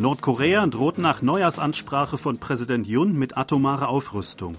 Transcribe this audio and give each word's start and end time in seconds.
Nordkorea 0.00 0.64
droht 0.68 0.98
nach 0.98 1.22
Neujahrsansprache 1.22 2.18
von 2.18 2.38
Präsident 2.38 2.86
Yun 2.86 3.18
mit 3.18 3.36
atomarer 3.36 3.88
Aufrüstung. 3.88 4.54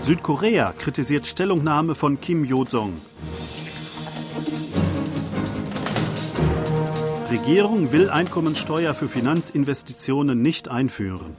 Südkorea 0.00 0.72
kritisiert 0.72 1.26
Stellungnahme 1.26 1.94
von 1.94 2.18
Kim 2.18 2.46
Yo-jong. 2.46 2.94
Regierung 7.30 7.92
will 7.92 8.08
Einkommensteuer 8.08 8.94
für 8.94 9.08
Finanzinvestitionen 9.08 10.40
nicht 10.40 10.68
einführen. 10.68 11.36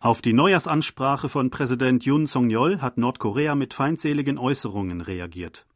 Auf 0.00 0.22
die 0.22 0.32
Neujahrsansprache 0.32 1.28
von 1.28 1.50
Präsident 1.50 2.04
Yoon 2.04 2.28
Song-yeol 2.28 2.80
hat 2.80 2.98
Nordkorea 2.98 3.56
mit 3.56 3.74
feindseligen 3.74 4.38
Äußerungen 4.38 5.00
reagiert. 5.00 5.66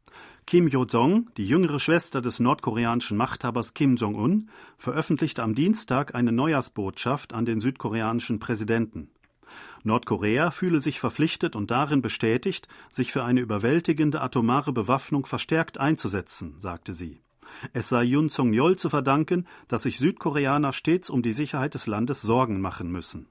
Kim 0.47 0.69
Yo-jong, 0.69 1.29
die 1.35 1.45
jüngere 1.45 1.77
Schwester 1.77 2.21
des 2.21 2.39
nordkoreanischen 2.39 3.17
Machthabers 3.17 3.73
Kim 3.73 3.97
Jong-un, 3.97 4.49
veröffentlichte 4.77 5.43
am 5.43 5.55
Dienstag 5.55 6.15
eine 6.15 6.31
Neujahrsbotschaft 6.31 7.33
an 7.33 7.45
den 7.45 7.59
südkoreanischen 7.59 8.39
Präsidenten. 8.39 9.09
Nordkorea 9.83 10.51
fühle 10.51 10.79
sich 10.79 11.01
verpflichtet 11.01 11.57
und 11.57 11.69
darin 11.69 12.01
bestätigt, 12.01 12.69
sich 12.89 13.11
für 13.11 13.25
eine 13.25 13.41
überwältigende 13.41 14.21
atomare 14.21 14.71
Bewaffnung 14.71 15.25
verstärkt 15.25 15.79
einzusetzen, 15.79 16.55
sagte 16.59 16.93
sie. 16.93 17.19
Es 17.73 17.89
sei 17.89 18.03
Yun 18.03 18.29
Song-yeol 18.29 18.77
zu 18.77 18.89
verdanken, 18.89 19.47
dass 19.67 19.83
sich 19.83 19.99
Südkoreaner 19.99 20.71
stets 20.71 21.09
um 21.09 21.23
die 21.23 21.33
Sicherheit 21.33 21.73
des 21.73 21.87
Landes 21.87 22.21
Sorgen 22.21 22.61
machen 22.61 22.89
müssen. 22.89 23.27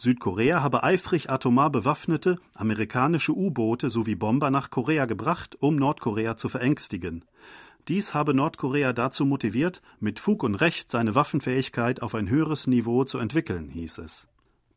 Südkorea 0.00 0.62
habe 0.62 0.84
eifrig 0.84 1.28
atomar 1.28 1.70
bewaffnete 1.70 2.38
amerikanische 2.54 3.32
U-Boote 3.32 3.90
sowie 3.90 4.14
Bomber 4.14 4.48
nach 4.48 4.70
Korea 4.70 5.06
gebracht, 5.06 5.56
um 5.58 5.74
Nordkorea 5.74 6.36
zu 6.36 6.48
verängstigen. 6.48 7.24
Dies 7.88 8.14
habe 8.14 8.32
Nordkorea 8.32 8.92
dazu 8.92 9.26
motiviert, 9.26 9.82
mit 9.98 10.20
Fug 10.20 10.44
und 10.44 10.54
Recht 10.54 10.92
seine 10.92 11.16
Waffenfähigkeit 11.16 12.00
auf 12.00 12.14
ein 12.14 12.28
höheres 12.28 12.68
Niveau 12.68 13.02
zu 13.02 13.18
entwickeln, 13.18 13.70
hieß 13.70 13.98
es. 13.98 14.28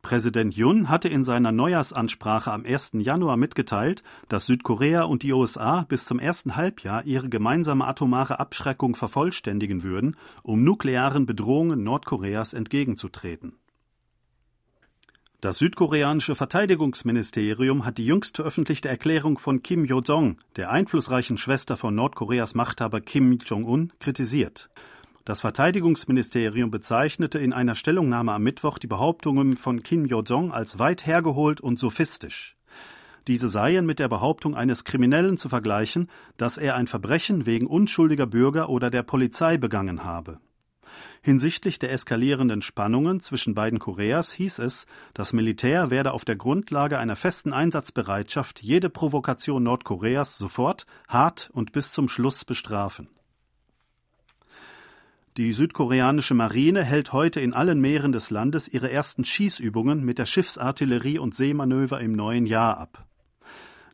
Präsident 0.01 0.55
Yun 0.55 0.89
hatte 0.89 1.07
in 1.07 1.23
seiner 1.23 1.51
Neujahrsansprache 1.51 2.51
am 2.51 2.65
1. 2.65 2.93
Januar 2.95 3.37
mitgeteilt, 3.37 4.01
dass 4.27 4.47
Südkorea 4.47 5.03
und 5.03 5.21
die 5.21 5.33
USA 5.33 5.85
bis 5.87 6.05
zum 6.05 6.17
ersten 6.17 6.55
Halbjahr 6.55 7.05
ihre 7.05 7.29
gemeinsame 7.29 7.85
atomare 7.85 8.39
Abschreckung 8.39 8.95
vervollständigen 8.95 9.83
würden, 9.83 10.17
um 10.41 10.63
nuklearen 10.63 11.27
Bedrohungen 11.27 11.83
Nordkoreas 11.83 12.53
entgegenzutreten. 12.53 13.60
Das 15.41 15.57
südkoreanische 15.57 16.35
Verteidigungsministerium 16.35 17.83
hat 17.83 17.97
die 17.97 18.05
jüngst 18.05 18.35
veröffentlichte 18.35 18.89
Erklärung 18.89 19.39
von 19.39 19.63
Kim 19.63 19.85
Yo-jong, 19.85 20.37
der 20.55 20.69
einflussreichen 20.69 21.39
Schwester 21.39 21.77
von 21.77 21.95
Nordkoreas 21.95 22.53
Machthaber 22.53 23.01
Kim 23.01 23.39
Jong-un, 23.43 23.91
kritisiert. 23.97 24.69
Das 25.25 25.41
Verteidigungsministerium 25.41 26.69
bezeichnete 26.69 27.39
in 27.39 27.53
einer 27.53 27.73
Stellungnahme 27.73 28.33
am 28.33 28.43
Mittwoch 28.43 28.77
die 28.77 28.85
Behauptungen 28.85 29.57
von 29.57 29.81
Kim 29.81 30.05
Yo-jong 30.05 30.51
als 30.51 30.77
weit 30.77 31.07
hergeholt 31.07 31.59
und 31.59 31.79
sophistisch. 31.79 32.55
Diese 33.27 33.49
seien 33.49 33.87
mit 33.87 33.97
der 33.97 34.09
Behauptung 34.09 34.55
eines 34.55 34.83
Kriminellen 34.83 35.37
zu 35.37 35.49
vergleichen, 35.49 36.07
dass 36.37 36.59
er 36.59 36.75
ein 36.75 36.85
Verbrechen 36.85 37.47
wegen 37.47 37.65
unschuldiger 37.65 38.27
Bürger 38.27 38.69
oder 38.69 38.91
der 38.91 39.01
Polizei 39.01 39.57
begangen 39.57 40.03
habe. 40.03 40.39
Hinsichtlich 41.23 41.77
der 41.77 41.91
eskalierenden 41.91 42.63
Spannungen 42.63 43.19
zwischen 43.19 43.53
beiden 43.53 43.77
Koreas 43.77 44.31
hieß 44.31 44.57
es, 44.57 44.87
das 45.13 45.33
Militär 45.33 45.91
werde 45.91 46.13
auf 46.13 46.25
der 46.25 46.35
Grundlage 46.35 46.97
einer 46.97 47.15
festen 47.15 47.53
Einsatzbereitschaft 47.53 48.59
jede 48.63 48.89
Provokation 48.89 49.61
Nordkoreas 49.61 50.39
sofort, 50.39 50.87
hart 51.07 51.51
und 51.53 51.73
bis 51.73 51.91
zum 51.91 52.09
Schluss 52.09 52.43
bestrafen. 52.43 53.07
Die 55.37 55.53
südkoreanische 55.53 56.33
Marine 56.33 56.83
hält 56.83 57.13
heute 57.13 57.39
in 57.39 57.53
allen 57.53 57.79
Meeren 57.79 58.11
des 58.11 58.31
Landes 58.31 58.67
ihre 58.67 58.91
ersten 58.91 59.23
Schießübungen 59.23 60.03
mit 60.03 60.17
der 60.17 60.25
Schiffsartillerie 60.25 61.19
und 61.19 61.35
Seemanöver 61.35 62.01
im 62.01 62.13
neuen 62.13 62.47
Jahr 62.47 62.79
ab. 62.79 63.07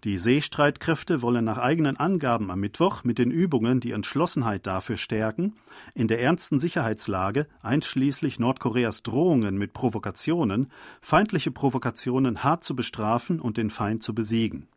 Die 0.03 0.17
Seestreitkräfte 0.17 1.23
wollen 1.23 1.45
nach 1.45 1.57
eigenen 1.57 1.97
Angaben 1.97 2.51
am 2.51 2.59
Mittwoch 2.59 3.03
mit 3.03 3.17
den 3.17 3.31
Übungen 3.31 3.79
die 3.79 3.91
Entschlossenheit 3.91 4.67
dafür 4.67 4.95
stärken, 4.97 5.55
in 5.95 6.07
der 6.07 6.21
ernsten 6.21 6.59
Sicherheitslage, 6.59 7.47
einschließlich 7.63 8.39
Nordkoreas 8.39 9.01
Drohungen 9.01 9.57
mit 9.57 9.73
Provokationen, 9.73 10.71
feindliche 11.01 11.49
Provokationen 11.49 12.43
hart 12.43 12.63
zu 12.63 12.75
bestrafen 12.75 13.39
und 13.39 13.57
den 13.57 13.71
Feind 13.71 14.03
zu 14.03 14.13
besiegen. 14.13 14.67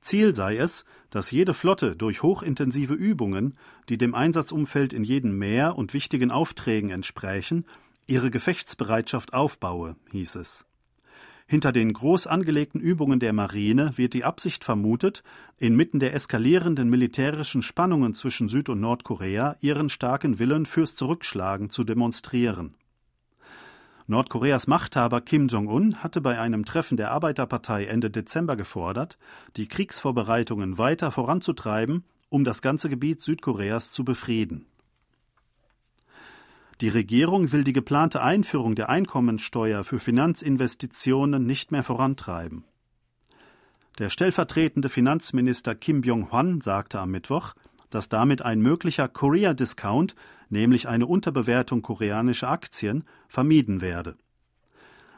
Ziel 0.00 0.34
sei 0.34 0.56
es, 0.56 0.86
dass 1.10 1.30
jede 1.30 1.52
Flotte 1.52 1.94
durch 1.94 2.22
hochintensive 2.22 2.94
Übungen, 2.94 3.54
die 3.90 3.98
dem 3.98 4.14
Einsatzumfeld 4.14 4.94
in 4.94 5.04
jedem 5.04 5.36
Meer 5.36 5.76
und 5.76 5.92
wichtigen 5.92 6.30
Aufträgen 6.30 6.88
entsprechen, 6.88 7.66
ihre 8.06 8.30
Gefechtsbereitschaft 8.30 9.34
aufbaue, 9.34 9.96
hieß 10.10 10.36
es. 10.36 10.66
Hinter 11.50 11.72
den 11.72 11.92
groß 11.92 12.28
angelegten 12.28 12.80
Übungen 12.80 13.18
der 13.18 13.32
Marine 13.32 13.98
wird 13.98 14.14
die 14.14 14.22
Absicht 14.22 14.62
vermutet, 14.62 15.24
inmitten 15.58 15.98
der 15.98 16.14
eskalierenden 16.14 16.88
militärischen 16.88 17.62
Spannungen 17.62 18.14
zwischen 18.14 18.48
Süd- 18.48 18.68
und 18.68 18.78
Nordkorea 18.78 19.56
ihren 19.60 19.88
starken 19.88 20.38
Willen 20.38 20.64
fürs 20.64 20.94
Zurückschlagen 20.94 21.68
zu 21.68 21.82
demonstrieren. 21.82 22.76
Nordkoreas 24.06 24.68
Machthaber 24.68 25.22
Kim 25.22 25.48
Jong-un 25.48 25.96
hatte 26.04 26.20
bei 26.20 26.38
einem 26.38 26.64
Treffen 26.64 26.96
der 26.96 27.10
Arbeiterpartei 27.10 27.86
Ende 27.86 28.10
Dezember 28.10 28.54
gefordert, 28.54 29.18
die 29.56 29.66
Kriegsvorbereitungen 29.66 30.78
weiter 30.78 31.10
voranzutreiben, 31.10 32.04
um 32.28 32.44
das 32.44 32.62
ganze 32.62 32.88
Gebiet 32.88 33.22
Südkoreas 33.22 33.90
zu 33.90 34.04
befrieden. 34.04 34.69
Die 36.80 36.88
Regierung 36.88 37.52
will 37.52 37.62
die 37.62 37.74
geplante 37.74 38.22
Einführung 38.22 38.74
der 38.74 38.88
Einkommensteuer 38.88 39.84
für 39.84 40.00
Finanzinvestitionen 40.00 41.44
nicht 41.44 41.72
mehr 41.72 41.82
vorantreiben. 41.82 42.64
Der 43.98 44.08
stellvertretende 44.08 44.88
Finanzminister 44.88 45.74
Kim 45.74 46.00
Byung-hwan 46.00 46.62
sagte 46.62 46.98
am 46.98 47.10
Mittwoch, 47.10 47.52
dass 47.90 48.08
damit 48.08 48.42
ein 48.42 48.60
möglicher 48.60 49.08
Korea 49.08 49.52
Discount, 49.52 50.14
nämlich 50.48 50.88
eine 50.88 51.04
Unterbewertung 51.04 51.82
koreanischer 51.82 52.48
Aktien, 52.48 53.04
vermieden 53.28 53.82
werde. 53.82 54.16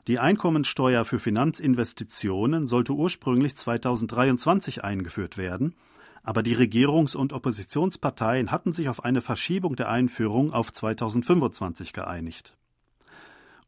Die 0.08 0.18
Einkommensteuer 0.18 1.04
für 1.04 1.20
Finanzinvestitionen 1.20 2.66
sollte 2.66 2.92
ursprünglich 2.92 3.54
2023 3.54 4.82
eingeführt 4.82 5.36
werden, 5.36 5.76
aber 6.22 6.42
die 6.42 6.56
Regierungs- 6.56 7.16
und 7.16 7.32
Oppositionsparteien 7.32 8.50
hatten 8.50 8.72
sich 8.72 8.88
auf 8.88 9.04
eine 9.04 9.20
Verschiebung 9.20 9.76
der 9.76 9.88
Einführung 9.88 10.52
auf 10.52 10.72
2025 10.72 11.92
geeinigt. 11.92 12.56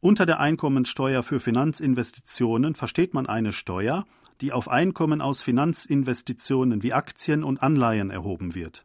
Unter 0.00 0.26
der 0.26 0.38
Einkommensteuer 0.38 1.22
für 1.22 1.40
Finanzinvestitionen 1.40 2.74
versteht 2.74 3.14
man 3.14 3.26
eine 3.26 3.52
Steuer, 3.52 4.04
die 4.40 4.52
auf 4.52 4.68
Einkommen 4.68 5.20
aus 5.20 5.42
Finanzinvestitionen 5.42 6.82
wie 6.82 6.92
Aktien 6.92 7.42
und 7.42 7.62
Anleihen 7.62 8.10
erhoben 8.10 8.54
wird. 8.54 8.84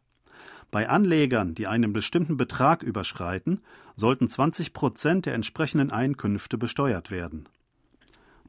Bei 0.70 0.88
Anlegern, 0.88 1.54
die 1.54 1.66
einen 1.66 1.92
bestimmten 1.92 2.36
Betrag 2.36 2.82
überschreiten, 2.82 3.60
sollten 3.96 4.28
20 4.28 4.72
Prozent 4.72 5.26
der 5.26 5.34
entsprechenden 5.34 5.90
Einkünfte 5.90 6.56
besteuert 6.56 7.10
werden. 7.10 7.48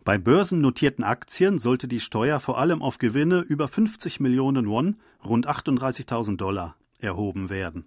Bei 0.03 0.17
börsennotierten 0.17 1.03
Aktien 1.03 1.59
sollte 1.59 1.87
die 1.87 1.99
Steuer 1.99 2.39
vor 2.39 2.57
allem 2.57 2.81
auf 2.81 2.97
Gewinne 2.97 3.41
über 3.41 3.67
50 3.67 4.19
Millionen 4.19 4.67
Won, 4.67 4.97
rund 5.23 5.47
38.000 5.47 6.37
Dollar, 6.37 6.75
erhoben 6.97 7.51
werden. 7.51 7.85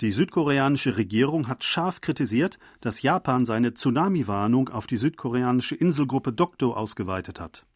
Die 0.00 0.12
südkoreanische 0.12 0.96
Regierung 0.96 1.48
hat 1.48 1.64
scharf 1.64 2.00
kritisiert, 2.00 2.58
dass 2.80 3.02
Japan 3.02 3.44
seine 3.44 3.74
Tsunami-Warnung 3.74 4.68
auf 4.68 4.86
die 4.86 4.96
südkoreanische 4.96 5.74
Inselgruppe 5.74 6.32
Dokdo 6.32 6.72
ausgeweitet 6.72 7.40
hat. 7.40 7.66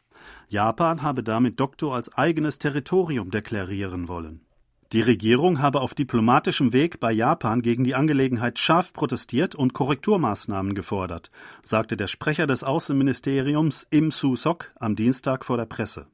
Japan 0.49 1.03
habe 1.03 1.25
damit 1.25 1.59
Dokdo 1.59 1.93
als 1.93 2.13
eigenes 2.15 2.59
Territorium 2.59 3.31
deklarieren 3.31 4.07
wollen. 4.07 4.46
Die 4.93 5.01
Regierung 5.01 5.61
habe 5.61 5.81
auf 5.81 5.95
diplomatischem 5.95 6.73
Weg 6.73 7.01
bei 7.01 7.11
Japan 7.11 7.61
gegen 7.61 7.83
die 7.83 7.97
Angelegenheit 7.97 8.61
scharf 8.61 8.93
protestiert 8.93 9.57
und 9.57 9.75
Korrekturmaßnahmen 9.75 10.75
gefordert, 10.75 11.31
sagte 11.63 11.97
der 11.97 12.07
Sprecher 12.07 12.47
des 12.47 12.63
Außenministeriums 12.63 13.87
Im 13.91 14.13
Su-sok 14.13 14.73
am 14.79 14.95
Dienstag 14.95 15.45
vor 15.45 15.57
der 15.57 15.67
Presse. 15.67 16.07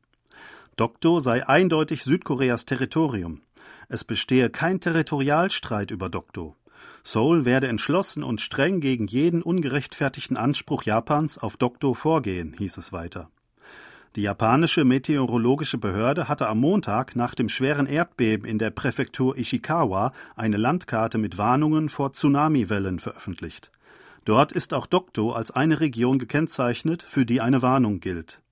Dokdo 0.77 1.21
sei 1.21 1.47
eindeutig 1.47 2.03
Südkoreas 2.03 2.65
Territorium. 2.65 3.43
Es 3.91 4.05
bestehe 4.05 4.49
kein 4.49 4.81
Territorialstreit 4.81 5.91
über 5.91 6.09
Dokdo. 6.09 6.57
Seoul 7.03 7.45
werde 7.45 7.69
entschlossen 7.69 8.25
und 8.25 8.41
streng 8.41 8.81
gegen 8.81 9.07
jeden 9.07 9.43
ungerechtfertigten 9.43 10.39
Anspruch 10.39 10.85
Japans 10.85 11.37
auf 11.37 11.59
Dokdo 11.59 11.93
vorgehen, 11.93 12.55
hieß 12.57 12.79
es 12.79 12.91
weiter. 12.91 13.29
Die 14.15 14.23
japanische 14.23 14.85
meteorologische 14.85 15.79
Behörde 15.79 16.29
hatte 16.29 16.49
am 16.49 16.61
Montag 16.61 17.17
nach 17.17 17.35
dem 17.35 17.49
schweren 17.49 17.87
Erdbeben 17.87 18.47
in 18.47 18.59
der 18.59 18.69
Präfektur 18.69 19.39
Ishikawa 19.39 20.13
eine 20.37 20.59
Landkarte 20.59 21.17
mit 21.17 21.39
Warnungen 21.39 21.89
vor 21.89 22.13
Tsunamiwellen 22.13 22.99
veröffentlicht. 22.99 23.71
Dort 24.27 24.53
ist 24.53 24.75
auch 24.75 24.87
Dokdo 24.87 25.33
als 25.33 25.51
eine 25.51 25.81
Region 25.81 26.19
gekennzeichnet, 26.19 27.03
für 27.03 27.25
die 27.25 27.41
eine 27.41 27.63
Warnung 27.63 28.01
gilt. 28.01 28.43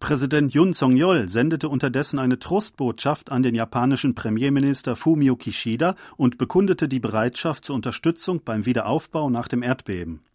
Präsident 0.00 0.52
Yun 0.52 0.74
Song-yeol 0.74 1.28
sendete 1.28 1.68
unterdessen 1.68 2.18
eine 2.18 2.40
Trostbotschaft 2.40 3.30
an 3.30 3.44
den 3.44 3.54
japanischen 3.54 4.16
Premierminister 4.16 4.96
Fumio 4.96 5.36
Kishida 5.36 5.94
und 6.16 6.38
bekundete 6.38 6.88
die 6.88 7.00
Bereitschaft 7.00 7.64
zur 7.64 7.76
Unterstützung 7.76 8.42
beim 8.44 8.66
Wiederaufbau 8.66 9.30
nach 9.30 9.46
dem 9.46 9.62
Erdbeben. 9.62 10.25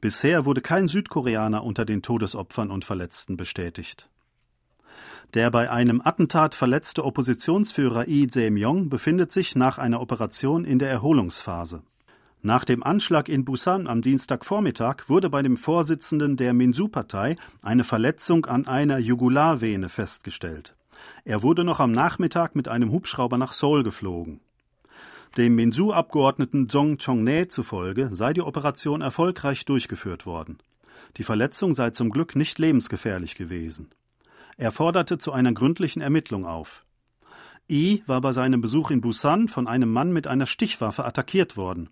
Bisher 0.00 0.44
wurde 0.44 0.60
kein 0.60 0.88
Südkoreaner 0.88 1.64
unter 1.64 1.84
den 1.84 2.02
Todesopfern 2.02 2.70
und 2.70 2.84
Verletzten 2.84 3.36
bestätigt. 3.36 4.08
Der 5.34 5.50
bei 5.50 5.70
einem 5.70 6.00
Attentat 6.04 6.54
verletzte 6.54 7.04
Oppositionsführer 7.04 8.04
Lee 8.06 8.28
Jae-myung 8.30 8.88
befindet 8.88 9.32
sich 9.32 9.56
nach 9.56 9.78
einer 9.78 10.00
Operation 10.00 10.64
in 10.64 10.78
der 10.78 10.90
Erholungsphase. 10.90 11.82
Nach 12.42 12.64
dem 12.64 12.84
Anschlag 12.84 13.28
in 13.28 13.44
Busan 13.44 13.88
am 13.88 14.02
Dienstagvormittag 14.02 15.08
wurde 15.08 15.30
bei 15.30 15.42
dem 15.42 15.56
Vorsitzenden 15.56 16.36
der 16.36 16.54
Minsu-Partei 16.54 17.36
eine 17.62 17.82
Verletzung 17.82 18.46
an 18.46 18.68
einer 18.68 18.98
Jugularvene 18.98 19.88
festgestellt. 19.88 20.76
Er 21.24 21.42
wurde 21.42 21.64
noch 21.64 21.80
am 21.80 21.90
Nachmittag 21.90 22.54
mit 22.54 22.68
einem 22.68 22.92
Hubschrauber 22.92 23.36
nach 23.36 23.52
Seoul 23.52 23.82
geflogen. 23.82 24.40
Dem 25.36 25.54
Minsu-Abgeordneten 25.54 26.70
Zong 26.70 26.96
Chong-ne 26.96 27.48
zufolge 27.48 28.08
sei 28.10 28.32
die 28.32 28.40
Operation 28.40 29.02
erfolgreich 29.02 29.66
durchgeführt 29.66 30.24
worden. 30.24 30.56
Die 31.18 31.24
Verletzung 31.24 31.74
sei 31.74 31.90
zum 31.90 32.08
Glück 32.08 32.36
nicht 32.36 32.58
lebensgefährlich 32.58 33.34
gewesen. 33.34 33.90
Er 34.56 34.72
forderte 34.72 35.18
zu 35.18 35.32
einer 35.32 35.52
gründlichen 35.52 36.00
Ermittlung 36.00 36.46
auf. 36.46 36.86
I 37.70 38.02
war 38.06 38.22
bei 38.22 38.32
seinem 38.32 38.62
Besuch 38.62 38.90
in 38.90 39.02
Busan 39.02 39.48
von 39.48 39.68
einem 39.68 39.92
Mann 39.92 40.10
mit 40.10 40.26
einer 40.26 40.46
Stichwaffe 40.46 41.04
attackiert 41.04 41.58
worden. 41.58 41.90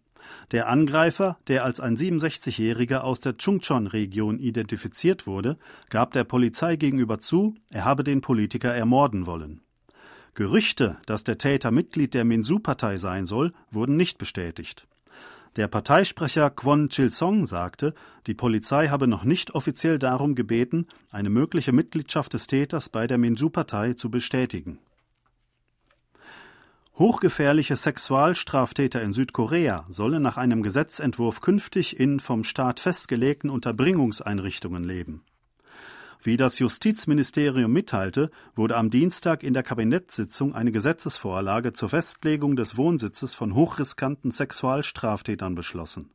Der 0.51 0.71
Angreifer, 0.71 1.37
der 1.47 1.65
als 1.65 1.81
ein 1.81 1.99
67-Jähriger 1.99 3.01
aus 3.01 3.21
der 3.21 3.37
Chungcheon-Region 3.37 4.39
identifiziert 4.39 5.27
wurde, 5.27 5.59
gab 5.91 6.13
der 6.15 6.25
Polizei 6.25 6.77
gegenüber 6.77 7.19
zu, 7.19 7.57
er 7.71 7.85
habe 7.85 8.05
den 8.05 8.23
Politiker 8.23 8.73
ermorden 8.73 9.27
wollen. 9.27 9.61
Gerüchte, 10.35 10.99
dass 11.07 11.23
der 11.23 11.39
Täter 11.39 11.71
Mitglied 11.71 12.13
der 12.13 12.25
Minsu-Partei 12.25 12.99
sein 12.99 13.25
soll, 13.25 13.53
wurden 13.71 13.97
nicht 13.97 14.19
bestätigt. 14.19 14.87
Der 15.57 15.69
Parteisprecher 15.69 16.51
Kwon 16.51 16.89
Chil-song 16.89 17.47
sagte, 17.47 17.95
die 18.27 18.35
Polizei 18.35 18.89
habe 18.89 19.07
noch 19.07 19.23
nicht 19.23 19.55
offiziell 19.55 20.01
darum 20.01 20.35
gebeten, 20.35 20.87
eine 21.13 21.31
mögliche 21.31 21.71
Mitgliedschaft 21.71 22.33
des 22.33 22.49
Täters 22.49 22.89
bei 22.89 23.07
der 23.07 23.19
Minsu-Partei 23.19 23.93
zu 23.93 24.11
bestätigen. 24.11 24.81
Hochgefährliche 26.99 27.77
Sexualstraftäter 27.77 29.03
in 29.03 29.13
Südkorea 29.13 29.85
sollen 29.89 30.23
nach 30.23 30.37
einem 30.37 30.63
Gesetzentwurf 30.63 31.41
künftig 31.41 31.99
in 31.99 32.19
vom 32.19 32.43
Staat 32.43 32.81
festgelegten 32.81 33.51
Unterbringungseinrichtungen 33.51 34.83
leben. 34.83 35.23
Wie 36.27 36.39
das 36.39 36.59
Justizministerium 36.59 37.71
mitteilte, 37.71 38.31
wurde 38.55 38.77
am 38.79 38.89
Dienstag 38.89 39.43
in 39.43 39.53
der 39.53 39.63
Kabinettssitzung 39.63 40.55
eine 40.55 40.73
Gesetzesvorlage 40.73 41.75
zur 41.75 41.91
Festlegung 41.91 42.57
des 42.57 42.79
Wohnsitzes 42.79 43.35
von 43.35 43.55
hochriskanten 43.55 44.31
Sexualstraftätern 44.31 45.55
beschlossen. 45.55 46.11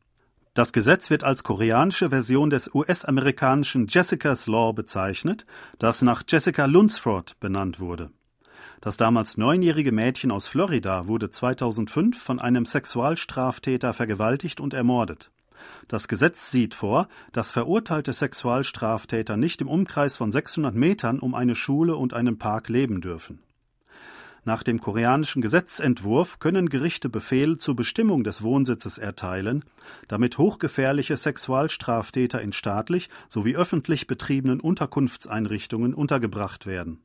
Das 0.56 0.74
Gesetz 0.74 1.12
wird 1.12 1.24
als 1.24 1.44
koreanische 1.44 2.10
Version 2.10 2.50
des 2.50 2.74
US-amerikanischen 2.74 3.86
Jessica's 3.88 4.48
Law 4.48 4.74
bezeichnet, 4.74 5.46
das 5.78 6.02
nach 6.02 6.24
Jessica 6.28 6.66
Lunsford 6.66 7.40
benannt 7.40 7.80
wurde. 7.80 8.10
Das 8.82 8.98
damals 8.98 9.38
neunjährige 9.38 9.92
Mädchen 9.92 10.32
aus 10.32 10.48
Florida 10.48 11.06
wurde 11.06 11.30
2005 11.30 12.20
von 12.20 12.40
einem 12.40 12.66
Sexualstraftäter 12.66 13.94
vergewaltigt 13.94 14.60
und 14.60 14.74
ermordet. 14.74 15.30
Das 15.88 16.08
Gesetz 16.08 16.52
sieht 16.52 16.76
vor, 16.76 17.08
dass 17.32 17.52
verurteilte 17.52 18.14
Sexualstraftäter 18.14 19.38
nicht 19.38 19.62
im 19.62 19.68
Umkreis 19.68 20.18
von 20.18 20.32
600 20.32 20.76
Metern 20.76 21.20
um 21.20 21.36
eine 21.36 21.56
Schule 21.56 21.96
und 21.96 22.14
einen 22.14 22.38
Park 22.38 22.70
leben 22.70 23.02
dürfen. 23.02 23.40
Nach 24.46 24.64
dem 24.64 24.80
koreanischen 24.80 25.42
Gesetzentwurf 25.42 26.40
können 26.40 26.70
Gerichte 26.70 27.10
Befehl 27.10 27.58
zur 27.58 27.76
Bestimmung 27.76 28.24
des 28.24 28.42
Wohnsitzes 28.42 28.98
erteilen, 28.98 29.66
damit 30.08 30.38
hochgefährliche 30.38 31.18
Sexualstraftäter 31.18 32.42
in 32.42 32.54
staatlich 32.54 33.10
sowie 33.28 33.56
öffentlich 33.56 34.08
betriebenen 34.08 34.60
Unterkunftseinrichtungen 34.60 35.94
untergebracht 35.94 36.66
werden. 36.66 37.00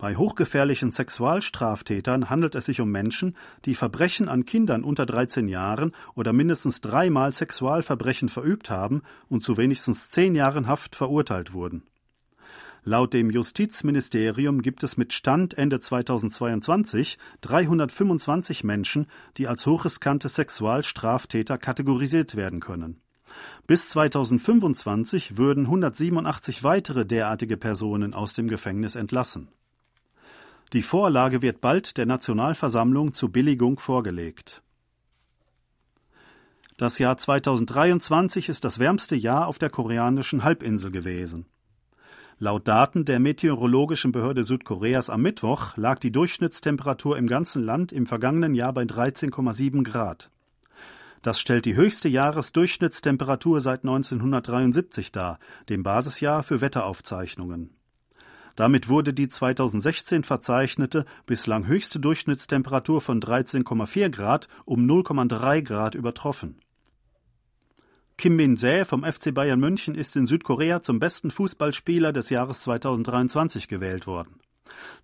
Bei 0.00 0.16
hochgefährlichen 0.16 0.92
Sexualstraftätern 0.92 2.30
handelt 2.30 2.54
es 2.54 2.64
sich 2.64 2.80
um 2.80 2.90
Menschen, 2.90 3.36
die 3.66 3.74
Verbrechen 3.74 4.30
an 4.30 4.46
Kindern 4.46 4.82
unter 4.82 5.04
13 5.04 5.46
Jahren 5.46 5.92
oder 6.14 6.32
mindestens 6.32 6.80
dreimal 6.80 7.34
Sexualverbrechen 7.34 8.30
verübt 8.30 8.70
haben 8.70 9.02
und 9.28 9.44
zu 9.44 9.58
wenigstens 9.58 10.08
zehn 10.08 10.34
Jahren 10.34 10.68
Haft 10.68 10.96
verurteilt 10.96 11.52
wurden. 11.52 11.82
Laut 12.82 13.12
dem 13.12 13.28
Justizministerium 13.28 14.62
gibt 14.62 14.84
es 14.84 14.96
mit 14.96 15.12
Stand 15.12 15.58
Ende 15.58 15.80
2022 15.80 17.18
325 17.42 18.64
Menschen, 18.64 19.06
die 19.36 19.48
als 19.48 19.66
hochriskante 19.66 20.30
Sexualstraftäter 20.30 21.58
kategorisiert 21.58 22.36
werden 22.36 22.60
können. 22.60 23.02
Bis 23.66 23.90
2025 23.90 25.36
würden 25.36 25.66
187 25.66 26.64
weitere 26.64 27.04
derartige 27.04 27.58
Personen 27.58 28.14
aus 28.14 28.32
dem 28.32 28.48
Gefängnis 28.48 28.94
entlassen. 28.94 29.48
Die 30.72 30.82
Vorlage 30.82 31.42
wird 31.42 31.60
bald 31.60 31.96
der 31.96 32.06
Nationalversammlung 32.06 33.12
zur 33.12 33.32
Billigung 33.32 33.80
vorgelegt. 33.80 34.62
Das 36.76 36.98
Jahr 36.98 37.18
2023 37.18 38.48
ist 38.48 38.64
das 38.64 38.78
wärmste 38.78 39.16
Jahr 39.16 39.48
auf 39.48 39.58
der 39.58 39.68
koreanischen 39.68 40.44
Halbinsel 40.44 40.92
gewesen. 40.92 41.46
Laut 42.38 42.68
Daten 42.68 43.04
der 43.04 43.18
Meteorologischen 43.18 44.12
Behörde 44.12 44.44
Südkoreas 44.44 45.10
am 45.10 45.22
Mittwoch 45.22 45.76
lag 45.76 45.98
die 45.98 46.12
Durchschnittstemperatur 46.12 47.18
im 47.18 47.26
ganzen 47.26 47.64
Land 47.64 47.90
im 47.90 48.06
vergangenen 48.06 48.54
Jahr 48.54 48.72
bei 48.72 48.84
13,7 48.84 49.82
Grad. 49.82 50.30
Das 51.20 51.40
stellt 51.40 51.66
die 51.66 51.74
höchste 51.74 52.08
Jahresdurchschnittstemperatur 52.08 53.60
seit 53.60 53.80
1973 53.80 55.10
dar, 55.10 55.40
dem 55.68 55.82
Basisjahr 55.82 56.44
für 56.44 56.60
Wetteraufzeichnungen. 56.60 57.74
Damit 58.60 58.90
wurde 58.90 59.14
die 59.14 59.30
2016 59.30 60.22
verzeichnete 60.22 61.06
bislang 61.24 61.66
höchste 61.66 61.98
Durchschnittstemperatur 61.98 63.00
von 63.00 63.18
13,4 63.18 64.10
Grad 64.10 64.48
um 64.66 64.84
0,3 64.84 65.62
Grad 65.62 65.94
übertroffen. 65.94 66.60
Kim 68.18 68.36
Min-jae 68.36 68.84
vom 68.84 69.02
FC 69.02 69.32
Bayern 69.32 69.60
München 69.60 69.94
ist 69.94 70.14
in 70.14 70.26
Südkorea 70.26 70.82
zum 70.82 70.98
besten 70.98 71.30
Fußballspieler 71.30 72.12
des 72.12 72.28
Jahres 72.28 72.60
2023 72.60 73.66
gewählt 73.66 74.06
worden. 74.06 74.38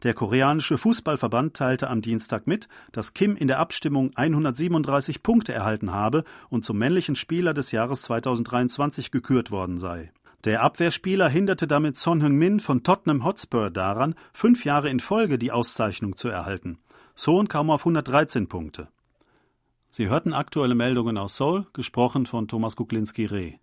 Der 0.02 0.12
koreanische 0.12 0.76
Fußballverband 0.76 1.56
teilte 1.56 1.88
am 1.88 2.02
Dienstag 2.02 2.46
mit, 2.46 2.68
dass 2.92 3.14
Kim 3.14 3.36
in 3.36 3.48
der 3.48 3.58
Abstimmung 3.58 4.10
137 4.16 5.22
Punkte 5.22 5.54
erhalten 5.54 5.92
habe 5.92 6.24
und 6.50 6.66
zum 6.66 6.76
männlichen 6.76 7.16
Spieler 7.16 7.54
des 7.54 7.72
Jahres 7.72 8.02
2023 8.02 9.10
gekürt 9.10 9.50
worden 9.50 9.78
sei. 9.78 10.12
Der 10.44 10.62
Abwehrspieler 10.62 11.28
hinderte 11.28 11.66
damit 11.66 11.96
Son 11.96 12.22
Heung-min 12.22 12.60
von 12.60 12.82
Tottenham 12.82 13.24
Hotspur 13.24 13.70
daran, 13.70 14.14
fünf 14.32 14.64
Jahre 14.64 14.88
in 14.88 15.00
Folge 15.00 15.38
die 15.38 15.52
Auszeichnung 15.52 16.16
zu 16.16 16.28
erhalten. 16.28 16.78
Son 17.14 17.48
kam 17.48 17.70
auf 17.70 17.80
113 17.80 18.46
Punkte. 18.46 18.88
Sie 19.90 20.08
hörten 20.08 20.34
aktuelle 20.34 20.74
Meldungen 20.74 21.16
aus 21.16 21.36
Seoul, 21.36 21.66
gesprochen 21.72 22.26
von 22.26 22.48
Thomas 22.48 22.76
Kuklinski-Reh. 22.76 23.54